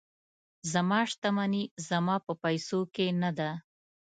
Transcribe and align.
زما 0.71 0.99
شتمني 1.11 1.63
زما 1.89 2.15
په 2.25 2.33
پیسو 2.43 2.79
کې 2.93 3.07
نه 3.21 3.31
ده. 3.37 3.49